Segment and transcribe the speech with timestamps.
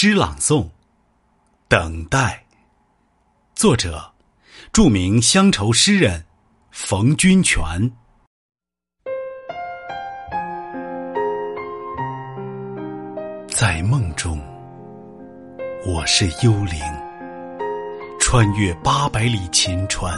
[0.00, 0.62] 诗朗诵
[1.66, 2.44] 《等待》，
[3.56, 4.12] 作者：
[4.72, 6.24] 著名乡愁诗人
[6.70, 7.58] 冯君泉。
[13.48, 14.40] 在梦中，
[15.84, 16.80] 我是幽灵，
[18.20, 20.16] 穿越八百里秦川，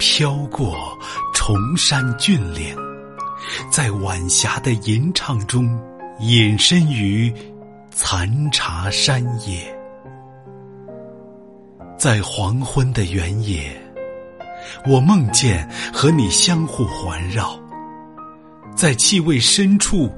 [0.00, 0.98] 飘过
[1.32, 2.76] 崇山峻岭，
[3.70, 5.80] 在晚霞的吟唱中，
[6.18, 7.32] 隐身于。
[8.00, 9.76] 残茶山野，
[11.98, 13.76] 在黄昏的原野，
[14.86, 17.58] 我梦见和你相互环绕。
[18.76, 20.08] 在气味深处，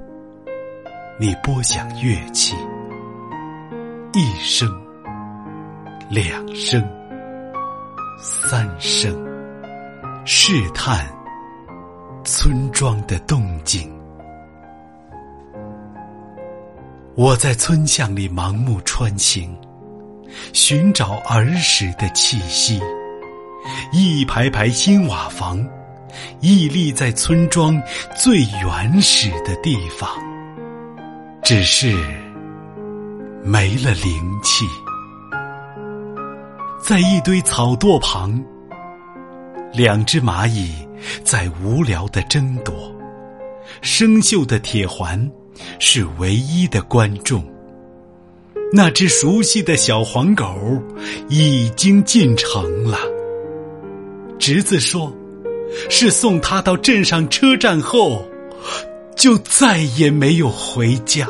[1.19, 2.55] 你拨响乐器，
[4.13, 4.69] 一声、
[6.11, 6.87] 两声、
[8.23, 9.11] 三声，
[10.27, 11.09] 试探
[12.27, 13.91] 村庄的动静。
[17.21, 19.55] 我在村巷里盲目穿行，
[20.55, 22.81] 寻找儿时的气息。
[23.93, 25.63] 一排排新瓦房，
[26.41, 27.79] 屹立在村庄
[28.19, 30.09] 最原始的地方，
[31.43, 31.95] 只是
[33.45, 34.65] 没了灵气。
[36.83, 38.43] 在一堆草垛旁，
[39.75, 40.75] 两只蚂蚁
[41.23, 42.91] 在无聊的争夺，
[43.83, 45.31] 生锈的铁环。
[45.79, 47.45] 是唯一的观众。
[48.73, 50.47] 那只熟悉的小黄狗
[51.29, 52.99] 已经进城了。
[54.39, 55.13] 侄子说，
[55.89, 58.25] 是送他到镇上车站后，
[59.17, 61.27] 就再也没有回家。